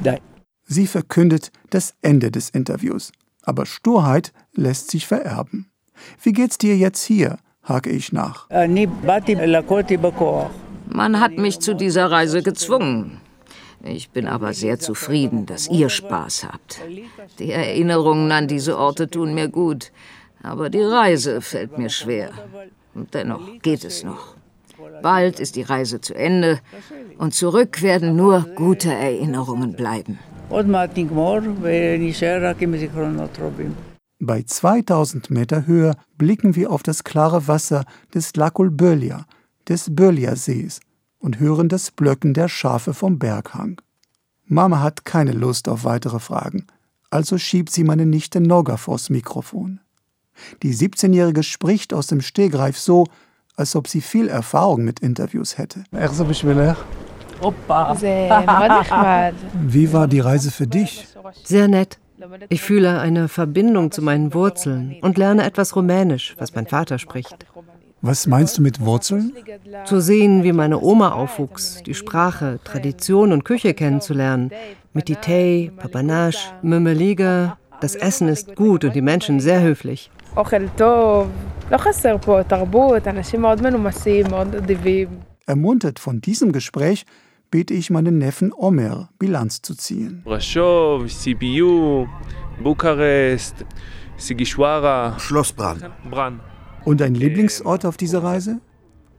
Sie 0.65 0.87
verkündet 0.87 1.51
das 1.69 1.93
Ende 2.01 2.31
des 2.31 2.49
Interviews. 2.49 3.11
Aber 3.43 3.65
Sturheit 3.65 4.33
lässt 4.53 4.91
sich 4.91 5.07
vererben. 5.07 5.71
Wie 6.21 6.33
geht's 6.33 6.57
dir 6.57 6.75
jetzt 6.77 7.03
hier? 7.03 7.37
hake 7.63 7.89
ich 7.89 8.11
nach. 8.11 8.49
Man 10.93 11.19
hat 11.19 11.37
mich 11.37 11.59
zu 11.59 11.75
dieser 11.75 12.11
Reise 12.11 12.41
gezwungen. 12.41 13.21
Ich 13.83 14.09
bin 14.11 14.27
aber 14.27 14.53
sehr 14.53 14.79
zufrieden, 14.79 15.45
dass 15.45 15.67
ihr 15.67 15.89
Spaß 15.89 16.43
habt. 16.43 16.81
Die 17.39 17.51
Erinnerungen 17.51 18.31
an 18.31 18.47
diese 18.47 18.77
Orte 18.77 19.09
tun 19.09 19.33
mir 19.33 19.47
gut, 19.47 19.91
aber 20.43 20.69
die 20.69 20.83
Reise 20.83 21.41
fällt 21.41 21.77
mir 21.77 21.89
schwer. 21.89 22.31
Und 22.93 23.13
dennoch 23.13 23.41
geht 23.61 23.83
es 23.83 24.03
noch. 24.03 24.35
Bald 25.01 25.39
ist 25.39 25.55
die 25.55 25.63
Reise 25.63 26.01
zu 26.01 26.13
Ende 26.13 26.59
und 27.17 27.33
zurück 27.33 27.81
werden 27.81 28.15
nur 28.15 28.41
gute 28.55 28.91
Erinnerungen 28.91 29.73
bleiben. 29.73 30.19
Bei 34.19 34.43
2000 34.43 35.29
Meter 35.31 35.65
Höhe 35.65 35.95
blicken 36.17 36.55
wir 36.55 36.71
auf 36.71 36.83
das 36.83 37.03
klare 37.03 37.47
Wasser 37.47 37.85
des 38.13 38.35
Lacul 38.35 38.69
Bölia, 38.69 39.25
des 39.67 39.95
Bölia-Sees, 39.95 40.81
und 41.19 41.39
hören 41.39 41.69
das 41.69 41.91
Blöcken 41.91 42.33
der 42.33 42.49
Schafe 42.49 42.93
vom 42.93 43.17
Berghang. 43.17 43.79
Mama 44.45 44.81
hat 44.81 45.05
keine 45.05 45.31
Lust 45.31 45.69
auf 45.69 45.85
weitere 45.85 46.19
Fragen, 46.19 46.67
also 47.09 47.37
schiebt 47.37 47.71
sie 47.71 47.83
meine 47.83 48.05
Nichte 48.05 48.41
Noga 48.41 48.77
vors 48.77 49.09
Mikrofon. 49.09 49.79
Die 50.63 50.75
17-Jährige 50.75 51.43
spricht 51.43 51.93
aus 51.93 52.07
dem 52.07 52.21
Stegreif 52.21 52.77
so, 52.77 53.07
als 53.55 53.75
ob 53.75 53.87
sie 53.87 54.01
viel 54.01 54.27
Erfahrung 54.27 54.83
mit 54.83 54.99
Interviews 54.99 55.57
hätte. 55.57 55.83
Wie 59.67 59.93
war 59.93 60.07
die 60.07 60.19
Reise 60.19 60.51
für 60.51 60.67
dich? 60.67 61.07
Sehr 61.43 61.67
nett. 61.67 61.97
Ich 62.49 62.61
fühle 62.61 62.99
eine 62.99 63.27
Verbindung 63.27 63.91
zu 63.91 64.01
meinen 64.01 64.33
Wurzeln 64.33 64.97
und 65.01 65.17
lerne 65.17 65.43
etwas 65.43 65.75
Rumänisch, 65.75 66.35
was 66.37 66.53
mein 66.53 66.67
Vater 66.67 66.99
spricht. 66.99 67.35
Was 68.03 68.25
meinst 68.25 68.57
du 68.57 68.63
mit 68.63 68.79
Wurzeln? 68.79 69.33
Zu 69.85 69.99
sehen, 69.99 70.43
wie 70.43 70.53
meine 70.53 70.81
Oma 70.81 71.11
aufwuchs, 71.11 71.83
die 71.83 71.93
Sprache, 71.93 72.59
Tradition 72.63 73.31
und 73.31 73.43
Küche 73.43 73.75
kennenzulernen. 73.75 74.51
Mititei, 74.93 75.71
Papanash, 75.77 76.51
Mümeliga. 76.63 77.57
Das 77.79 77.95
Essen 77.95 78.27
ist 78.27 78.55
gut 78.55 78.83
und 78.83 78.95
die 78.95 79.01
Menschen 79.01 79.39
sehr 79.39 79.61
höflich. 79.61 80.09
Ermuntert 85.45 85.99
von 85.99 86.21
diesem 86.21 86.51
Gespräch 86.51 87.05
bete 87.51 87.73
ich 87.73 87.89
meinen 87.89 88.17
Neffen 88.17 88.53
Omer, 88.53 89.09
Bilanz 89.19 89.61
zu 89.61 89.75
ziehen. 89.75 90.21
Brasov, 90.23 91.11
Sibiu, 91.11 92.07
Bukarest, 92.63 93.65
Sigishwara. 94.17 95.19
Schloss 95.19 95.51
Bran. 95.51 95.91
Bran. 96.09 96.39
Und 96.85 97.01
ein 97.01 97.13
Lieblingsort 97.13 97.85
auf 97.85 97.97
dieser 97.97 98.23
Reise? 98.23 98.61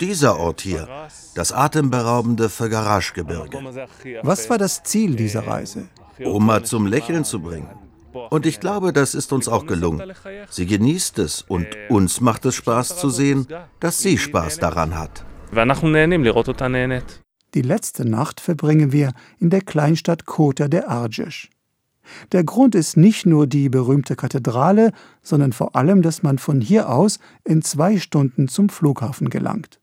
Dieser 0.00 0.38
Ort 0.38 0.62
hier, 0.62 0.88
das 1.36 1.52
atemberaubende 1.52 2.48
Fagarasch-Gebirge. 2.48 3.58
Was 4.22 4.50
war 4.50 4.58
das 4.58 4.82
Ziel 4.82 5.14
dieser 5.14 5.46
Reise? 5.46 5.88
Oma 6.24 6.64
zum 6.64 6.86
Lächeln 6.86 7.24
zu 7.24 7.40
bringen. 7.40 7.68
Und 8.30 8.46
ich 8.46 8.58
glaube, 8.58 8.92
das 8.92 9.14
ist 9.14 9.32
uns 9.32 9.48
auch 9.48 9.66
gelungen. 9.66 10.12
Sie 10.50 10.66
genießt 10.66 11.18
es 11.20 11.42
und 11.42 11.66
uns 11.88 12.20
macht 12.20 12.44
es 12.46 12.54
Spaß 12.56 12.98
zu 12.98 13.10
sehen, 13.10 13.46
dass 13.80 14.00
sie 14.00 14.18
Spaß 14.18 14.58
daran 14.58 14.98
hat. 14.98 15.24
Die 17.54 17.62
letzte 17.62 18.08
Nacht 18.08 18.40
verbringen 18.40 18.92
wir 18.92 19.12
in 19.38 19.50
der 19.50 19.60
Kleinstadt 19.60 20.24
Kota 20.24 20.68
der 20.68 20.88
Argesch. 20.88 21.50
Der 22.32 22.44
Grund 22.44 22.74
ist 22.74 22.96
nicht 22.96 23.26
nur 23.26 23.46
die 23.46 23.68
berühmte 23.68 24.16
Kathedrale, 24.16 24.92
sondern 25.22 25.52
vor 25.52 25.76
allem, 25.76 26.02
dass 26.02 26.22
man 26.22 26.38
von 26.38 26.60
hier 26.60 26.88
aus 26.88 27.18
in 27.44 27.62
zwei 27.62 27.98
Stunden 27.98 28.48
zum 28.48 28.70
Flughafen 28.70 29.28
gelangt. 29.28 29.80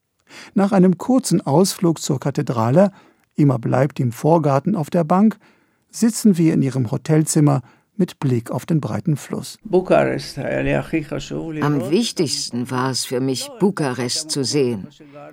Nach 0.53 0.71
einem 0.71 0.97
kurzen 0.97 1.41
Ausflug 1.41 1.99
zur 1.99 2.19
Kathedrale, 2.19 2.91
immer 3.35 3.59
bleibt 3.59 3.99
im 3.99 4.11
Vorgarten 4.11 4.75
auf 4.75 4.89
der 4.89 5.03
Bank, 5.03 5.37
sitzen 5.91 6.37
wir 6.37 6.53
in 6.53 6.61
ihrem 6.61 6.91
Hotelzimmer 6.91 7.61
mit 7.99 8.19
Blick 8.19 8.49
auf 8.49 8.65
den 8.65 8.79
breiten 8.79 9.17
Fluss. 9.17 9.59
Am 11.61 11.91
wichtigsten 11.91 12.71
war 12.71 12.89
es 12.89 13.05
für 13.05 13.19
mich, 13.19 13.49
Bukarest 13.59 14.31
zu 14.31 14.43
sehen. 14.43 14.87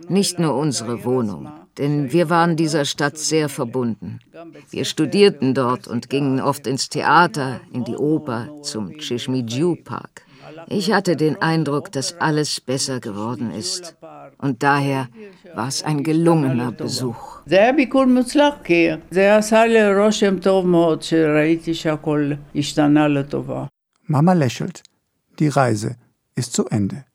Nicht 0.09 0.39
nur 0.39 0.55
unsere 0.57 1.05
Wohnung, 1.05 1.49
denn 1.79 2.13
wir 2.13 2.29
waren 2.29 2.57
dieser 2.57 2.85
Stadt 2.85 3.17
sehr 3.17 3.49
verbunden. 3.49 4.19
Wir 4.71 4.85
studierten 4.85 5.55
dort 5.55 5.87
und 5.89 6.11
gingen 6.11 6.41
oft 6.41 6.67
ins 6.67 6.89
Theater, 6.89 7.61
in 7.73 7.85
die 7.85 7.97
Oper, 7.97 8.49
zum 8.63 8.91
Chishmijiu 8.99 9.77
Park. 9.77 10.26
Ich 10.69 10.93
hatte 10.93 11.17
den 11.17 11.41
Eindruck, 11.41 11.93
dass 11.93 12.21
alles 12.21 12.61
besser 12.61 13.01
geworden 13.01 13.51
ist. 13.51 13.97
Und 14.39 14.63
daher 14.63 15.09
war 15.55 15.69
es 15.69 15.83
ein 15.83 16.03
gelungener 16.03 16.73
Besuch. 16.73 17.41
Mama 24.03 24.33
lächelt. 24.33 24.83
Die 25.39 25.49
Reise 25.49 25.97
ist 26.35 26.53
zu 26.53 26.67
Ende. 26.67 27.07